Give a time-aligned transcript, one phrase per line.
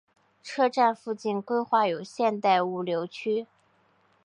[0.41, 3.45] 车站附近规划有现代物流区。